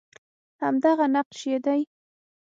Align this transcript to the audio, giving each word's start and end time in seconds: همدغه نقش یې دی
همدغه 0.63 1.05
نقش 1.15 1.39
یې 1.49 1.57
دی 1.65 1.81